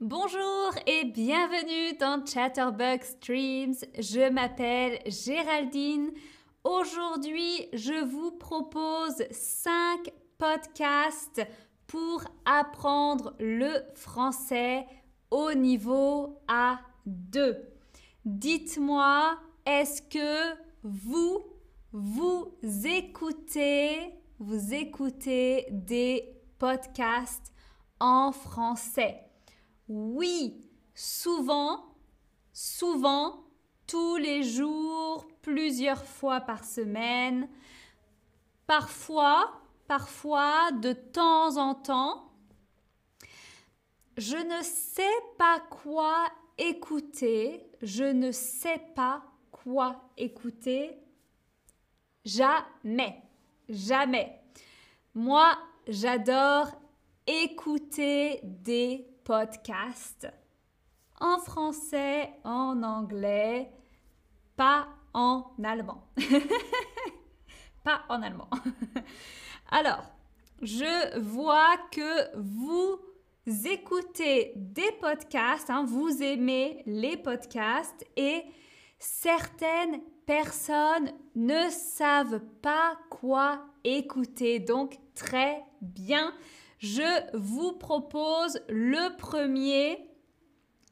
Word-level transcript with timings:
Bonjour 0.00 0.70
et 0.86 1.06
bienvenue 1.06 1.98
dans 1.98 2.24
Chatterbug 2.24 3.02
Streams. 3.02 3.74
Je 3.98 4.30
m'appelle 4.30 5.00
Géraldine. 5.06 6.12
Aujourd'hui, 6.62 7.68
je 7.72 8.04
vous 8.04 8.30
propose 8.30 9.24
5 9.32 10.08
podcasts 10.38 11.44
pour 11.88 12.22
apprendre 12.44 13.34
le 13.40 13.72
français 13.96 14.86
au 15.32 15.52
niveau 15.54 16.38
A2. 16.46 17.56
Dites-moi, 18.24 19.36
est-ce 19.66 20.00
que 20.02 20.56
vous, 20.84 21.44
vous 21.90 22.56
écoutez, 22.84 24.14
vous 24.38 24.74
écoutez 24.74 25.66
des 25.72 26.40
podcasts 26.56 27.52
en 27.98 28.30
français? 28.30 29.27
Oui, 29.88 30.60
souvent, 30.94 31.94
souvent, 32.52 33.44
tous 33.86 34.16
les 34.16 34.42
jours, 34.42 35.26
plusieurs 35.40 36.04
fois 36.04 36.40
par 36.40 36.64
semaine, 36.64 37.48
parfois, 38.66 39.62
parfois, 39.86 40.70
de 40.72 40.92
temps 40.92 41.56
en 41.56 41.74
temps. 41.74 42.30
Je 44.18 44.36
ne 44.36 44.62
sais 44.62 45.02
pas 45.38 45.60
quoi 45.70 46.26
écouter, 46.58 47.70
je 47.80 48.04
ne 48.04 48.30
sais 48.30 48.82
pas 48.94 49.22
quoi 49.50 50.10
écouter. 50.18 50.98
Jamais, 52.26 53.22
jamais. 53.70 54.42
Moi, 55.14 55.56
j'adore 55.86 56.72
écouter 57.26 58.40
des 58.42 59.06
podcasts 59.28 60.26
en 61.20 61.38
français, 61.38 62.30
en 62.44 62.82
anglais, 62.82 63.70
pas 64.56 64.88
en 65.12 65.52
allemand. 65.62 66.02
pas 67.84 68.04
en 68.08 68.22
allemand. 68.22 68.48
Alors, 69.70 70.02
je 70.62 71.18
vois 71.18 71.76
que 71.92 72.38
vous 72.38 72.98
écoutez 73.66 74.54
des 74.56 74.92
podcasts, 74.98 75.68
hein, 75.68 75.84
vous 75.86 76.22
aimez 76.22 76.82
les 76.86 77.18
podcasts 77.18 78.06
et 78.16 78.44
certaines 78.98 80.00
personnes 80.24 81.12
ne 81.34 81.68
savent 81.68 82.40
pas 82.62 82.96
quoi 83.10 83.60
écouter. 83.84 84.58
Donc, 84.58 84.98
très 85.14 85.62
bien. 85.82 86.32
Je 86.78 87.36
vous 87.36 87.72
propose 87.72 88.60
le 88.68 89.16
premier. 89.16 89.98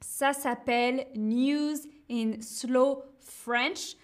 Ça 0.00 0.32
s'appelle 0.32 1.06
News 1.14 1.76
in 2.10 2.40
Slow 2.40 3.04
French 3.20 3.96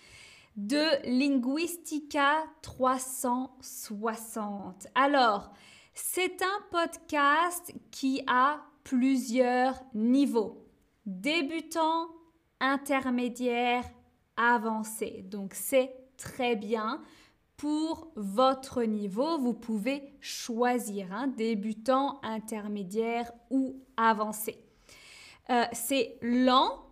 de 0.57 0.85
Linguistica 1.05 2.45
360. 2.63 4.87
Alors, 4.95 5.53
c'est 5.93 6.41
un 6.43 6.61
podcast 6.71 7.75
qui 7.91 8.23
a 8.29 8.61
plusieurs 8.85 9.83
niveaux. 9.93 10.65
Débutant, 11.05 12.11
intermédiaire, 12.61 13.83
avancé. 14.37 15.25
Donc 15.29 15.55
c'est 15.55 15.93
très 16.17 16.55
bien. 16.55 17.03
Pour 17.63 18.09
votre 18.17 18.83
niveau, 18.83 19.39
vous 19.39 19.55
pouvez 19.55 20.03
choisir 20.21 21.13
hein, 21.13 21.29
débutant, 21.29 22.19
intermédiaire 22.25 23.31
ou 23.51 23.77
avancé. 23.97 24.59
Euh, 25.49 25.63
c'est 25.71 26.19
lent, 26.23 26.85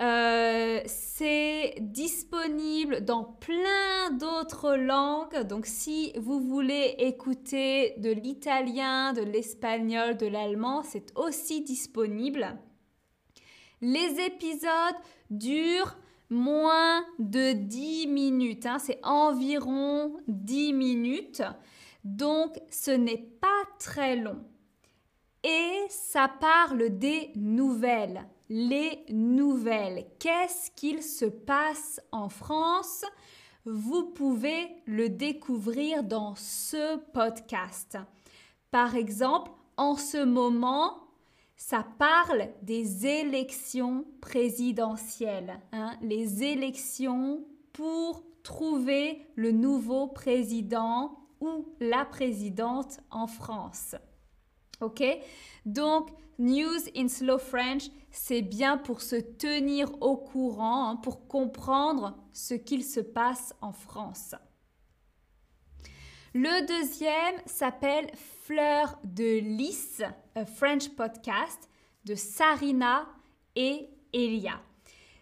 euh, 0.00 0.82
c'est 0.84 1.76
disponible 1.80 3.06
dans 3.06 3.24
plein 3.24 4.10
d'autres 4.10 4.76
langues. 4.76 5.44
Donc 5.44 5.64
si 5.64 6.12
vous 6.18 6.40
voulez 6.40 6.96
écouter 6.98 7.94
de 7.96 8.10
l'italien, 8.10 9.14
de 9.14 9.22
l'espagnol, 9.22 10.18
de 10.18 10.26
l'allemand, 10.26 10.82
c'est 10.82 11.10
aussi 11.16 11.62
disponible. 11.62 12.58
Les 13.80 14.20
épisodes 14.26 15.00
durent 15.30 15.96
moins 16.30 17.04
de 17.18 17.52
10 17.52 18.06
minutes. 18.08 18.66
Hein. 18.66 18.78
c'est 18.78 19.00
environ 19.02 20.16
10 20.28 20.72
minutes. 20.72 21.42
Donc 22.04 22.58
ce 22.70 22.90
n'est 22.90 23.28
pas 23.40 23.62
très 23.78 24.16
long. 24.16 24.44
Et 25.44 25.86
ça 25.88 26.28
parle 26.28 26.90
des 26.90 27.30
nouvelles 27.36 28.26
les 28.48 29.04
nouvelles. 29.10 30.06
Qu'est-ce 30.18 30.70
qu'il 30.72 31.02
se 31.02 31.24
passe 31.24 32.00
en 32.12 32.28
France? 32.28 33.04
Vous 33.64 34.04
pouvez 34.04 34.68
le 34.86 35.08
découvrir 35.08 36.04
dans 36.04 36.34
ce 36.36 36.98
podcast. 37.12 37.98
Par 38.70 38.94
exemple, 38.94 39.50
en 39.76 39.96
ce 39.96 40.24
moment, 40.24 41.05
ça 41.56 41.86
parle 41.98 42.50
des 42.62 43.06
élections 43.06 44.04
présidentielles, 44.20 45.58
hein, 45.72 45.96
les 46.02 46.44
élections 46.44 47.44
pour 47.72 48.24
trouver 48.42 49.26
le 49.34 49.52
nouveau 49.52 50.06
président 50.06 51.18
ou 51.40 51.66
la 51.80 52.04
présidente 52.04 53.00
en 53.10 53.26
France. 53.26 53.96
OK? 54.80 55.02
Donc, 55.64 56.10
News 56.38 56.80
in 56.94 57.08
Slow 57.08 57.38
French, 57.38 57.84
c'est 58.10 58.42
bien 58.42 58.76
pour 58.76 59.00
se 59.00 59.16
tenir 59.16 59.90
au 60.02 60.16
courant, 60.16 60.90
hein, 60.90 60.96
pour 60.96 61.26
comprendre 61.26 62.16
ce 62.32 62.54
qu'il 62.54 62.84
se 62.84 63.00
passe 63.00 63.54
en 63.62 63.72
France. 63.72 64.34
Le 66.34 66.66
deuxième 66.66 67.40
s'appelle 67.46 68.10
Fleur 68.42 68.98
de 69.04 69.38
Lys, 69.38 70.02
French 70.44 70.90
podcast 70.90 71.68
de 72.04 72.14
Sarina 72.14 73.06
et 73.54 73.88
Elia. 74.12 74.60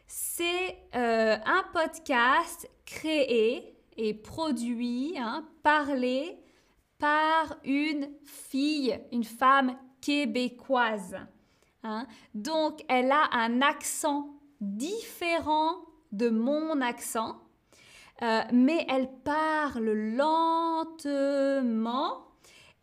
C'est 0.06 0.78
euh, 0.94 1.36
un 1.44 1.64
podcast 1.72 2.68
créé 2.84 3.76
et 3.96 4.14
produit, 4.14 5.14
hein, 5.18 5.46
parlé 5.62 6.38
par 6.98 7.56
une 7.64 8.08
fille, 8.24 8.98
une 9.12 9.24
femme 9.24 9.76
québécoise. 10.00 11.16
Hein. 11.82 12.06
Donc, 12.34 12.84
elle 12.88 13.12
a 13.12 13.28
un 13.32 13.62
accent 13.62 14.28
différent 14.60 15.76
de 16.12 16.28
mon 16.30 16.80
accent, 16.80 17.40
euh, 18.22 18.42
mais 18.52 18.86
elle 18.88 19.10
parle 19.24 19.90
lentement 20.16 21.14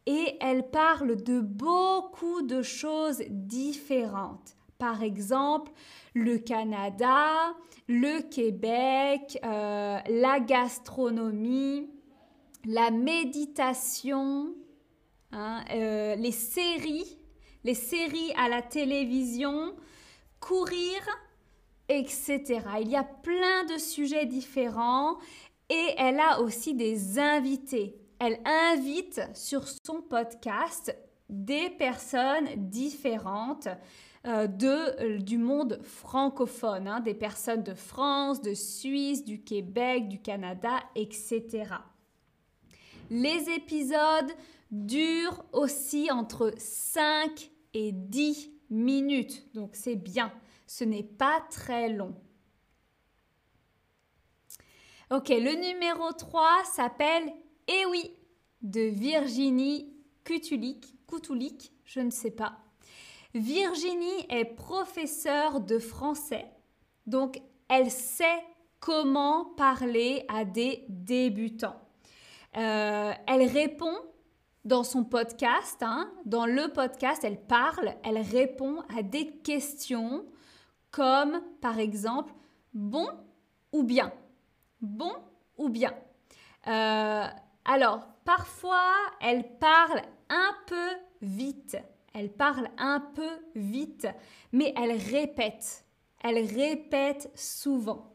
et 0.06 0.38
elle 0.40 0.70
parle 0.70 1.22
de 1.22 1.40
beaucoup 1.40 2.42
de 2.42 2.62
choses 2.62 3.22
différentes. 3.30 4.56
Par 4.78 5.04
exemple, 5.04 5.72
le 6.16 6.38
Canada, 6.38 7.54
le 7.88 8.22
Québec, 8.22 9.38
euh, 9.46 10.00
la 10.08 10.40
gastronomie, 10.40 11.90
la 12.66 12.90
méditation, 12.90 14.56
hein, 15.32 15.64
euh, 15.72 16.16
les 16.16 16.32
séries, 16.32 17.20
les 17.64 17.76
séries 17.76 18.34
à 18.38 18.50
la 18.50 18.62
télévision, 18.64 19.76
courir, 20.40 21.00
etc. 21.88 22.62
Il 22.82 22.90
y 22.90 22.96
a 22.96 23.04
plein 23.04 23.66
de 23.66 23.78
sujets 23.78 24.26
différents 24.26 25.18
et 25.70 25.94
elle 25.98 26.20
a 26.20 26.42
aussi 26.42 26.74
des 26.74 27.20
invités. 27.20 28.01
Elle 28.24 28.40
invite 28.46 29.20
sur 29.34 29.64
son 29.84 30.04
podcast 30.04 30.96
des 31.28 31.72
personnes 31.72 32.48
différentes 32.70 33.68
euh, 34.28 34.48
euh, 34.62 35.18
du 35.18 35.40
monde 35.40 35.80
francophone, 35.82 36.88
hein, 36.88 37.00
des 37.00 37.16
personnes 37.16 37.64
de 37.64 37.74
France, 37.74 38.40
de 38.40 38.54
Suisse, 38.54 39.26
du 39.26 39.42
Québec, 39.42 40.08
du 40.08 40.22
Canada, 40.22 40.82
etc. 40.94 41.66
Les 43.10 43.50
épisodes 43.50 44.32
durent 44.70 45.44
aussi 45.52 46.12
entre 46.12 46.54
5 46.60 47.50
et 47.74 47.92
10 47.92 48.52
minutes, 48.70 49.52
donc 49.56 49.72
c'est 49.74 49.96
bien. 49.96 50.32
Ce 50.68 50.84
n'est 50.84 51.02
pas 51.02 51.42
très 51.50 51.90
long. 51.90 52.14
Ok, 55.10 55.30
le 55.30 55.56
numéro 55.56 56.14
3 56.14 56.66
s'appelle 56.66 57.34
Eh 57.74 57.86
oui 57.86 58.12
de 58.62 58.82
Virginie 58.82 59.94
Kutulik, 60.26 60.94
Kutulik, 61.08 61.72
je 61.86 62.02
ne 62.02 62.10
sais 62.10 62.32
pas. 62.32 62.58
Virginie 63.34 64.26
est 64.30 64.44
professeure 64.44 65.62
de 65.62 65.80
français, 65.80 66.52
donc 67.08 67.42
elle 67.70 67.90
sait 67.90 68.44
comment 68.82 69.46
parler 69.56 70.26
à 70.28 70.44
des 70.44 70.84
débutants. 70.90 71.80
Euh, 72.58 73.14
elle 73.26 73.48
répond 73.48 73.96
dans 74.66 74.84
son 74.84 75.06
podcast, 75.06 75.78
hein, 75.82 76.12
dans 76.26 76.46
le 76.46 76.74
podcast, 76.74 77.24
elle 77.24 77.40
parle, 77.40 77.96
elle 78.04 78.18
répond 78.18 78.82
à 78.94 79.02
des 79.02 79.28
questions 79.28 80.26
comme 80.90 81.42
par 81.62 81.80
exemple 81.80 82.34
bon 82.74 83.08
ou 83.72 83.84
bien. 83.84 84.12
Bon 84.82 85.14
ou 85.58 85.70
bien. 85.70 85.94
Euh, 86.68 87.28
alors, 87.66 88.08
parfois, 88.26 88.94
elle 89.22 89.58
parle 89.60 90.02
un 90.30 90.56
peu 90.68 90.90
vite. 91.22 91.78
Elle 92.14 92.32
parle 92.32 92.70
un 92.78 93.00
peu 93.00 93.30
vite, 93.56 94.08
mais 94.52 94.74
elle 94.76 94.92
répète. 94.92 95.86
Elle 96.24 96.46
répète 96.46 97.32
souvent. 97.36 98.12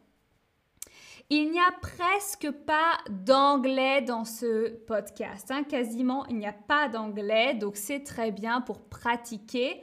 Il 1.28 1.50
n'y 1.50 1.58
a 1.58 1.72
presque 1.80 2.50
pas 2.50 2.98
d'anglais 3.10 4.00
dans 4.02 4.24
ce 4.24 4.68
podcast. 4.86 5.50
Hein. 5.50 5.64
Quasiment, 5.64 6.24
il 6.26 6.36
n'y 6.36 6.46
a 6.46 6.52
pas 6.52 6.88
d'anglais, 6.88 7.54
donc 7.54 7.76
c'est 7.76 8.04
très 8.04 8.30
bien 8.30 8.60
pour 8.60 8.88
pratiquer. 8.88 9.82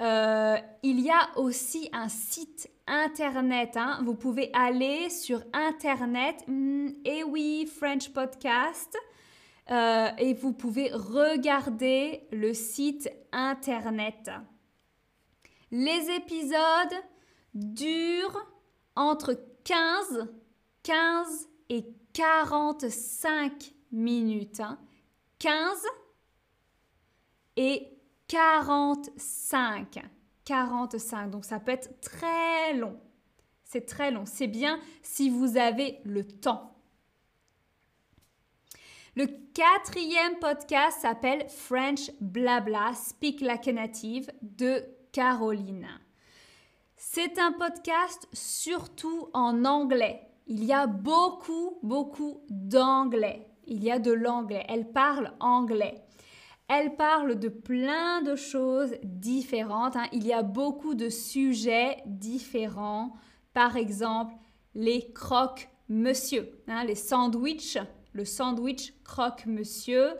Euh, 0.00 0.56
il 0.82 1.00
y 1.00 1.10
a 1.10 1.36
aussi 1.36 1.88
un 1.92 2.08
site 2.08 2.70
internet. 2.86 3.76
Hein. 3.76 4.00
Vous 4.04 4.14
pouvez 4.14 4.50
aller 4.52 5.10
sur 5.10 5.42
internet, 5.52 6.44
hmm, 6.46 6.88
et 7.04 7.24
oui, 7.24 7.66
French 7.66 8.10
Podcast, 8.10 8.96
euh, 9.70 10.08
et 10.18 10.34
vous 10.34 10.52
pouvez 10.52 10.90
regarder 10.92 12.26
le 12.32 12.54
site 12.54 13.10
internet. 13.32 14.30
Les 15.70 16.10
épisodes 16.16 17.02
durent 17.54 18.46
entre 18.94 19.34
15 19.64 20.28
15 20.88 21.48
et 21.68 21.84
45 22.14 23.74
minutes. 23.92 24.62
15 25.38 25.52
hein. 25.52 25.88
et 27.58 27.97
45. 28.28 29.98
45. 30.44 31.30
Donc 31.30 31.44
ça 31.44 31.58
peut 31.60 31.72
être 31.72 32.00
très 32.00 32.74
long. 32.74 32.98
C'est 33.64 33.86
très 33.86 34.10
long. 34.10 34.24
C'est 34.24 34.46
bien 34.46 34.78
si 35.02 35.28
vous 35.28 35.56
avez 35.56 36.00
le 36.04 36.26
temps. 36.26 36.74
Le 39.16 39.26
quatrième 39.26 40.38
podcast 40.38 41.00
s'appelle 41.00 41.48
French 41.48 42.10
Blabla, 42.20 42.92
Speak 42.94 43.40
Like 43.40 43.66
a 43.66 43.72
Native 43.72 44.30
de 44.42 44.84
Caroline. 45.10 45.88
C'est 46.96 47.38
un 47.38 47.52
podcast 47.52 48.28
surtout 48.32 49.28
en 49.32 49.64
anglais. 49.64 50.22
Il 50.46 50.64
y 50.64 50.72
a 50.72 50.86
beaucoup, 50.86 51.78
beaucoup 51.82 52.42
d'anglais. 52.48 53.48
Il 53.66 53.82
y 53.82 53.90
a 53.90 53.98
de 53.98 54.12
l'anglais. 54.12 54.64
Elle 54.68 54.90
parle 54.92 55.32
anglais. 55.40 56.04
Elle 56.68 56.96
parle 56.96 57.38
de 57.38 57.48
plein 57.48 58.22
de 58.22 58.36
choses 58.36 58.94
différentes. 59.02 59.96
Hein. 59.96 60.06
Il 60.12 60.26
y 60.26 60.32
a 60.32 60.42
beaucoup 60.42 60.94
de 60.94 61.08
sujets 61.08 61.96
différents. 62.06 63.14
Par 63.54 63.76
exemple, 63.76 64.34
les 64.74 65.12
croque-monsieur, 65.12 66.62
hein, 66.68 66.84
les 66.84 66.94
sandwichs, 66.94 67.78
le 68.12 68.24
sandwich 68.24 68.92
croque-monsieur, 69.02 70.10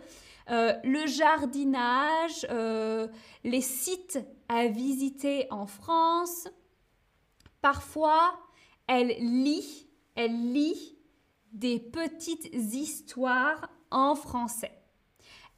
euh, 0.50 0.72
le 0.82 1.06
jardinage, 1.06 2.46
euh, 2.50 3.08
les 3.44 3.60
sites 3.60 4.18
à 4.48 4.66
visiter 4.68 5.46
en 5.50 5.66
France. 5.66 6.48
Parfois, 7.60 8.32
elle 8.86 9.08
lit 9.20 9.88
elle 10.18 10.52
lit 10.52 10.98
des 11.52 11.78
petites 11.78 12.52
histoires 12.52 13.70
en 13.92 14.16
français. 14.16 14.77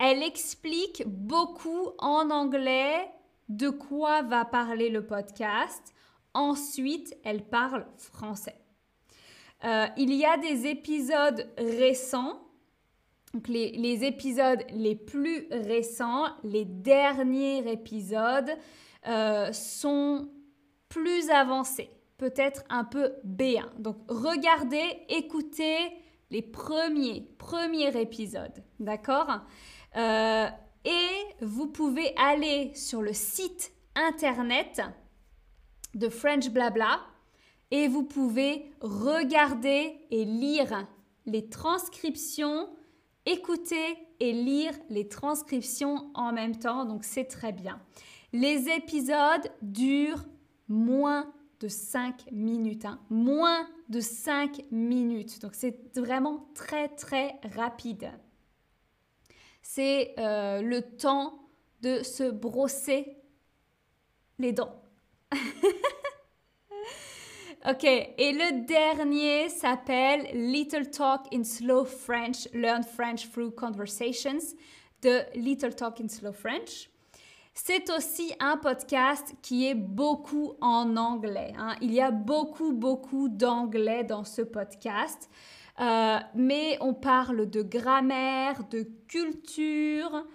Elle 0.02 0.22
explique 0.22 1.04
beaucoup 1.06 1.90
en 1.98 2.30
anglais 2.30 3.06
de 3.50 3.68
quoi 3.68 4.22
va 4.22 4.46
parler 4.46 4.88
le 4.88 5.04
podcast. 5.04 5.92
Ensuite, 6.32 7.14
elle 7.22 7.44
parle 7.44 7.86
français. 7.98 8.56
Euh, 9.64 9.86
il 9.98 10.14
y 10.14 10.24
a 10.24 10.38
des 10.38 10.66
épisodes 10.66 11.46
récents, 11.58 12.40
les, 13.46 14.04
épisodes 14.06 14.64
les 14.70 14.96
plus 14.96 15.46
récents, 15.50 16.28
les 16.44 16.64
derniers 16.64 17.70
épisodes 17.70 18.56
euh, 19.06 19.52
sont 19.52 20.30
plus 20.88 21.28
avancés 21.28 21.90
peut-être 22.20 22.64
un 22.68 22.84
peu 22.84 23.12
B1. 23.26 23.64
Donc 23.78 23.96
regardez, 24.08 25.04
écoutez 25.08 25.90
les 26.30 26.42
premiers, 26.42 27.26
premiers 27.38 27.98
épisodes, 27.98 28.62
d'accord? 28.78 29.40
Euh, 29.96 30.48
Et 30.84 31.44
vous 31.44 31.66
pouvez 31.66 32.14
aller 32.16 32.72
sur 32.74 33.02
le 33.02 33.12
site 33.12 33.72
internet 33.94 34.80
de 35.94 36.08
French 36.08 36.50
Blabla 36.50 37.00
et 37.70 37.88
vous 37.88 38.04
pouvez 38.04 38.72
regarder 38.80 39.96
et 40.10 40.24
lire 40.24 40.86
les 41.26 41.48
transcriptions, 41.48 42.68
écouter 43.26 43.96
et 44.18 44.32
lire 44.32 44.72
les 44.88 45.08
transcriptions 45.08 46.10
en 46.14 46.32
même 46.32 46.56
temps, 46.58 46.84
donc 46.84 47.04
c'est 47.04 47.24
très 47.24 47.52
bien. 47.52 47.80
Les 48.32 48.68
épisodes 48.68 49.50
durent 49.62 50.24
moins 50.68 51.32
de 51.60 51.68
5 51.68 52.30
minutes, 52.32 52.84
hein. 52.84 53.00
moins 53.10 53.68
de 53.88 54.00
5 54.00 54.62
minutes. 54.70 55.40
Donc 55.42 55.52
c'est 55.54 55.96
vraiment 55.98 56.48
très 56.54 56.88
très 56.88 57.38
rapide. 57.54 58.10
C'est 59.72 60.14
euh, 60.18 60.62
le 60.62 60.82
temps 60.82 61.38
de 61.80 62.02
se 62.02 62.28
brosser 62.28 63.16
les 64.40 64.52
dents. 64.52 64.82
ok, 67.68 67.84
et 67.84 68.32
le 68.32 68.66
dernier 68.66 69.48
s'appelle 69.48 70.26
Little 70.32 70.90
Talk 70.90 71.32
in 71.32 71.44
Slow 71.44 71.84
French, 71.84 72.48
Learn 72.52 72.82
French 72.82 73.30
Through 73.30 73.54
Conversations 73.54 74.56
de 75.02 75.20
Little 75.36 75.76
Talk 75.76 76.00
in 76.00 76.08
Slow 76.08 76.32
French. 76.32 76.90
C'est 77.54 77.90
aussi 77.90 78.34
un 78.40 78.56
podcast 78.56 79.36
qui 79.40 79.68
est 79.68 79.76
beaucoup 79.76 80.54
en 80.60 80.96
anglais. 80.96 81.52
Hein. 81.56 81.76
Il 81.80 81.92
y 81.92 82.00
a 82.00 82.10
beaucoup, 82.10 82.72
beaucoup 82.72 83.28
d'anglais 83.28 84.02
dans 84.02 84.24
ce 84.24 84.42
podcast. 84.42 85.30
Euh, 85.80 86.18
mais 86.34 86.76
on 86.80 86.92
parle 86.92 87.48
de 87.48 87.62
grammaire, 87.62 88.68
de 88.68 88.82
culture. 89.08 90.26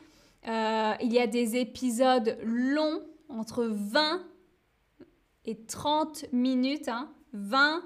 Euh, 0.47 0.93
il 1.01 1.13
y 1.13 1.19
a 1.19 1.27
des 1.27 1.55
épisodes 1.57 2.37
longs, 2.43 3.01
entre 3.29 3.63
20 3.65 4.23
et 5.45 5.65
30 5.65 6.25
minutes. 6.31 6.89
20 7.33 7.57
hein. 7.57 7.83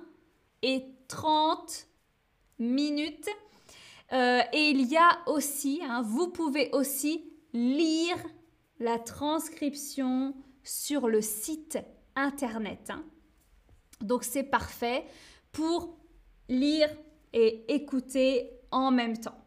et 0.61 0.85
30 1.07 1.87
minutes. 2.59 3.29
Euh, 4.13 4.41
et 4.53 4.69
il 4.69 4.85
y 4.87 4.97
a 4.97 5.19
aussi, 5.27 5.81
hein, 5.83 6.01
vous 6.01 6.29
pouvez 6.29 6.69
aussi 6.71 7.31
lire 7.53 8.17
la 8.79 8.97
transcription 8.97 10.33
sur 10.63 11.07
le 11.07 11.21
site 11.21 11.77
internet. 12.15 12.89
Hein. 12.89 13.03
Donc 14.01 14.23
c'est 14.23 14.43
parfait 14.43 15.05
pour 15.51 15.97
lire 16.47 16.89
et 17.33 17.73
écouter 17.73 18.51
en 18.71 18.91
même 18.91 19.17
temps. 19.17 19.37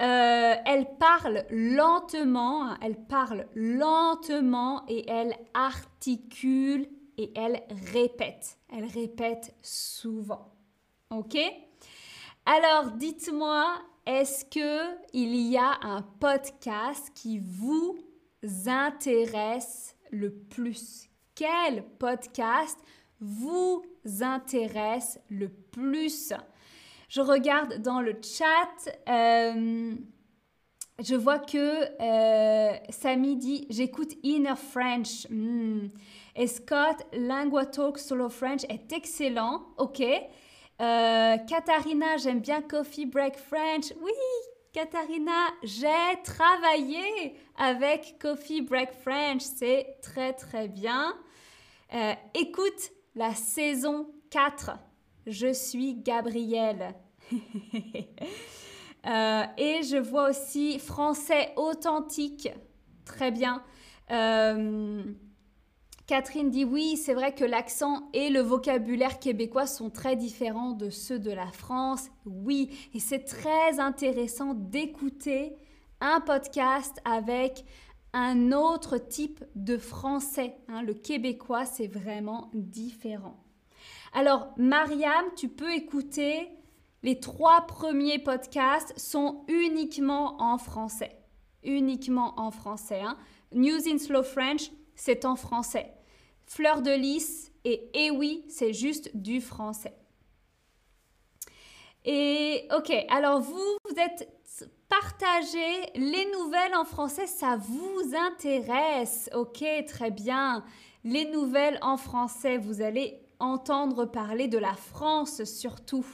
Euh, 0.00 0.54
elle 0.64 0.86
parle 0.98 1.44
lentement, 1.50 2.64
hein. 2.64 2.78
elle 2.80 2.96
parle 2.96 3.46
lentement 3.54 4.84
et 4.86 5.10
elle 5.10 5.34
articule 5.54 6.88
et 7.16 7.32
elle 7.34 7.62
répète. 7.92 8.58
Elle 8.72 8.84
répète 8.84 9.56
souvent. 9.60 10.54
Ok? 11.10 11.36
Alors 12.46 12.92
dites-moi, 12.92 13.76
est-ce 14.06 14.44
que 14.44 14.96
il 15.12 15.34
y 15.34 15.58
a 15.58 15.78
un 15.82 16.02
podcast 16.02 17.10
qui 17.14 17.40
vous 17.40 17.98
intéresse 18.66 19.96
le 20.12 20.30
plus? 20.32 21.10
Quel 21.34 21.84
podcast 21.98 22.78
vous 23.20 23.84
intéresse 24.20 25.18
le 25.28 25.48
plus 25.48 26.32
Je 27.08 27.20
regarde 27.20 27.82
dans 27.82 28.00
le 28.00 28.16
chat. 28.22 28.90
Euh, 29.08 29.94
je 31.00 31.14
vois 31.14 31.38
que 31.38 31.84
euh, 32.00 32.76
Samy 32.90 33.36
dit 33.36 33.66
j'écoute 33.70 34.14
Inner 34.22 34.56
French. 34.56 35.28
Hmm. 35.30 35.88
Et 36.34 36.46
Scott, 36.46 36.96
Lingua 37.12 37.66
Talk 37.66 37.98
Solo 37.98 38.28
French 38.28 38.64
est 38.68 38.92
excellent. 38.92 39.62
Ok. 39.76 40.00
Euh, 40.00 41.36
Katharina, 41.48 42.16
j'aime 42.16 42.40
bien 42.40 42.62
Coffee 42.62 43.06
Break 43.06 43.36
French. 43.36 43.92
Oui, 44.00 44.12
Katharina, 44.72 45.48
j'ai 45.64 46.22
travaillé 46.22 47.34
avec 47.56 48.16
Coffee 48.20 48.62
Break 48.62 48.92
French. 48.92 49.42
C'est 49.42 49.98
très 50.02 50.32
très 50.32 50.68
bien. 50.68 51.16
Euh, 51.94 52.12
écoute 52.34 52.92
la 53.18 53.34
saison 53.34 54.06
4. 54.30 54.78
Je 55.26 55.52
suis 55.52 55.94
Gabrielle. 55.94 56.94
Euh, 59.06 59.44
et 59.56 59.84
je 59.84 59.96
vois 59.96 60.28
aussi 60.28 60.80
français 60.80 61.52
authentique. 61.56 62.48
Très 63.04 63.30
bien. 63.30 63.62
Euh, 64.10 65.02
Catherine 66.08 66.50
dit 66.50 66.64
oui, 66.64 66.96
c'est 66.96 67.14
vrai 67.14 67.32
que 67.32 67.44
l'accent 67.44 68.10
et 68.12 68.28
le 68.28 68.40
vocabulaire 68.40 69.20
québécois 69.20 69.68
sont 69.68 69.88
très 69.88 70.16
différents 70.16 70.72
de 70.72 70.90
ceux 70.90 71.20
de 71.20 71.30
la 71.30 71.46
France. 71.52 72.10
Oui, 72.26 72.76
et 72.92 72.98
c'est 72.98 73.24
très 73.24 73.78
intéressant 73.78 74.52
d'écouter 74.52 75.54
un 76.00 76.20
podcast 76.20 76.98
avec 77.04 77.64
un 78.12 78.52
autre 78.52 78.98
type 78.98 79.44
de 79.54 79.76
français. 79.76 80.56
Hein. 80.68 80.82
Le 80.82 80.94
québécois, 80.94 81.64
c'est 81.64 81.86
vraiment 81.86 82.50
différent. 82.54 83.42
Alors, 84.12 84.48
Mariam, 84.56 85.24
tu 85.36 85.48
peux 85.48 85.72
écouter 85.72 86.48
les 87.02 87.20
trois 87.20 87.66
premiers 87.66 88.18
podcasts 88.18 88.98
sont 88.98 89.44
uniquement 89.48 90.40
en 90.42 90.58
français. 90.58 91.16
Uniquement 91.62 92.34
en 92.40 92.50
français. 92.50 93.00
Hein. 93.00 93.16
News 93.52 93.86
in 93.86 93.98
Slow 93.98 94.22
French, 94.22 94.70
c'est 94.94 95.24
en 95.24 95.36
français. 95.36 95.92
Fleur 96.46 96.82
de 96.82 96.90
lys 96.90 97.52
et 97.64 97.90
Eh 97.94 98.10
oui, 98.10 98.44
c'est 98.48 98.72
juste 98.72 99.10
du 99.14 99.40
français. 99.40 99.94
Et 102.04 102.66
ok, 102.76 102.92
alors 103.10 103.40
vous, 103.40 103.76
vous 103.84 104.00
êtes 104.00 104.28
partagé 104.88 105.92
les 105.94 106.26
nouvelles 106.32 106.74
en 106.74 106.84
français, 106.84 107.26
ça 107.26 107.56
vous 107.56 108.14
intéresse. 108.14 109.30
Ok, 109.34 109.64
très 109.86 110.10
bien. 110.10 110.64
Les 111.04 111.30
nouvelles 111.30 111.78
en 111.82 111.96
français, 111.96 112.58
vous 112.58 112.82
allez 112.82 113.20
entendre 113.38 114.04
parler 114.04 114.48
de 114.48 114.58
la 114.58 114.74
France 114.74 115.44
surtout. 115.44 116.04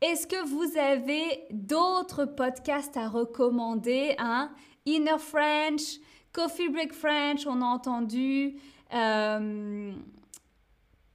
Est-ce 0.00 0.26
que 0.26 0.44
vous 0.46 0.76
avez 0.76 1.46
d'autres 1.50 2.24
podcasts 2.24 2.96
à 2.96 3.08
recommander 3.08 4.14
hein? 4.18 4.50
Inner 4.86 5.18
French, 5.18 5.98
Coffee 6.32 6.68
Break 6.68 6.92
French, 6.92 7.46
on 7.46 7.62
a 7.62 7.64
entendu. 7.64 8.56
Euh, 8.92 9.92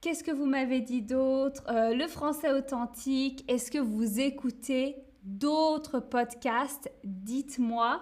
qu'est-ce 0.00 0.24
que 0.24 0.32
vous 0.32 0.46
m'avez 0.46 0.80
dit 0.80 1.02
d'autre? 1.02 1.62
Euh, 1.68 1.94
Le 1.94 2.08
français 2.08 2.50
authentique. 2.52 3.44
Est-ce 3.48 3.70
que 3.70 3.78
vous 3.78 4.18
écoutez 4.18 4.96
d'autres 5.22 6.00
podcasts 6.00 6.90
Dites-moi. 7.04 8.00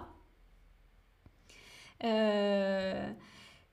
Euh, 2.03 3.11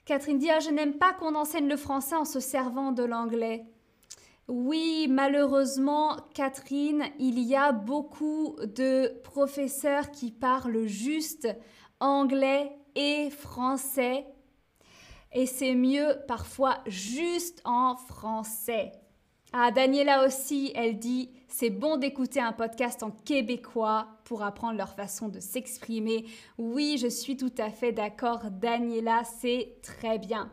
Catherine 0.05 0.39
dit 0.39 0.51
ah, 0.51 0.61
Je 0.61 0.71
n'aime 0.71 0.99
pas 0.99 1.13
qu'on 1.13 1.35
enseigne 1.35 1.69
le 1.69 1.77
français 1.77 2.17
en 2.17 2.25
se 2.25 2.41
servant 2.41 2.93
de 2.93 3.05
l'anglais. 3.05 3.67
Oui, 4.49 5.09
malheureusement, 5.11 6.17
Catherine, 6.33 7.05
il 7.19 7.41
y 7.41 7.57
a 7.57 7.73
beaucoup 7.73 8.57
de 8.63 9.21
professeurs 9.25 10.13
qui 10.13 10.31
parlent 10.31 10.87
juste 10.87 11.49
anglais 11.99 12.71
et 12.95 13.31
français. 13.31 14.25
Et 15.33 15.47
c'est 15.47 15.75
mieux 15.75 16.17
parfois 16.29 16.79
juste 16.87 17.61
en 17.65 17.97
français. 17.97 18.93
Ah, 19.59 19.71
Daniela 19.71 20.27
aussi, 20.27 20.71
elle 20.75 20.99
dit 20.99 21.31
c'est 21.49 21.71
bon 21.71 21.97
d'écouter 21.97 22.41
un 22.41 22.53
podcast 22.53 23.03
en 23.03 23.11
québécois 23.11 24.07
pour 24.25 24.43
apprendre 24.43 24.77
leur 24.77 24.93
façon 24.93 25.31
de 25.31 25.41
s'exprimer. 25.41 26.27
Oui, 26.59 26.99
je 27.01 27.07
suis 27.07 27.39
tout 27.39 27.55
à 27.57 27.71
fait 27.71 27.91
d'accord, 27.91 28.51
Daniela, 28.51 29.23
c'est 29.25 29.79
très 29.83 30.19
bien. 30.19 30.53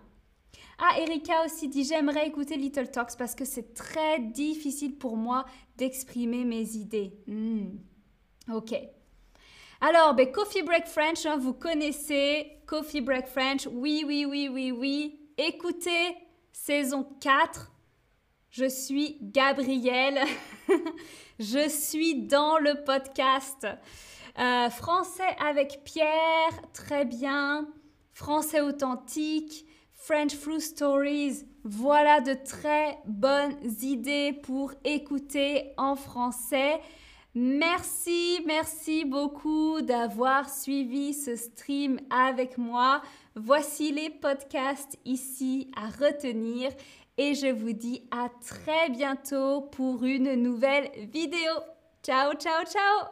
Ah, 0.78 1.02
Erika 1.02 1.44
aussi 1.44 1.68
dit 1.68 1.84
j'aimerais 1.84 2.30
écouter 2.30 2.56
Little 2.56 2.92
Talks 2.92 3.18
parce 3.18 3.36
que 3.36 3.44
c'est 3.44 3.74
très 3.74 4.20
difficile 4.20 4.98
pour 4.98 5.18
moi 5.18 5.44
d'exprimer 5.76 6.46
mes 6.46 6.78
idées. 6.78 7.12
Hmm. 7.28 7.72
Ok. 8.54 8.74
Alors, 9.82 10.14
ben, 10.14 10.32
Coffee 10.32 10.64
Break 10.64 10.88
French, 10.88 11.26
hein, 11.26 11.36
vous 11.36 11.54
connaissez 11.54 12.54
Coffee 12.68 13.02
Break 13.02 13.28
French. 13.28 13.68
Oui, 13.70 14.06
oui, 14.08 14.26
oui, 14.26 14.48
oui, 14.48 14.72
oui. 14.72 15.20
Écoutez, 15.38 16.16
saison 16.54 17.06
4. 17.20 17.73
Je 18.56 18.70
suis 18.70 19.18
Gabrielle. 19.20 20.20
Je 21.40 21.68
suis 21.68 22.22
dans 22.22 22.60
le 22.60 22.84
podcast. 22.84 23.66
Euh, 24.38 24.70
français 24.70 25.36
avec 25.44 25.82
Pierre, 25.84 26.62
très 26.72 27.04
bien. 27.04 27.68
Français 28.14 28.62
authentique. 28.62 29.66
French 29.96 30.36
Fruit 30.36 30.62
Stories. 30.62 31.48
Voilà 31.64 32.22
de 32.22 32.36
très 32.36 33.00
bonnes 33.08 33.58
idées 33.82 34.34
pour 34.44 34.72
écouter 34.84 35.72
en 35.78 35.96
français. 35.96 36.80
Merci, 37.34 38.44
merci 38.46 39.04
beaucoup 39.04 39.82
d'avoir 39.82 40.48
suivi 40.48 41.16
ce 41.16 41.36
stream 41.36 42.00
avec 42.12 42.60
moi. 42.60 43.02
Voici 43.34 43.92
les 43.92 44.12
podcasts 44.12 45.00
ici 45.06 45.72
à 45.76 45.88
retenir 45.88 46.70
et 47.18 47.36
je 47.36 47.48
vous 47.48 47.74
dis 47.74 48.08
à 48.12 48.30
très 48.42 48.90
bientôt 48.90 49.62
pour 49.62 50.04
une 50.04 50.34
nouvelle 50.36 50.90
vidéo. 51.12 51.52
Ciao, 52.04 52.34
ciao, 52.34 52.66
ciao 52.66 53.08